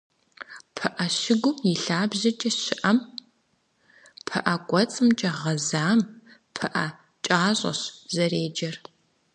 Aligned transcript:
ПыӀэ 0.75 1.07
щыгум 1.19 1.57
и 1.71 1.75
лъабжьэкӀэ 1.83 2.49
щыӀэм, 2.61 2.97
пыӀэ 4.25 4.55
кӀуэцӀымкӀэ 4.67 5.31
гъэзам, 5.39 5.99
пыӏэ 6.55 6.85
кӏащӏэщ 7.25 7.79
зэреджэр. 8.13 8.75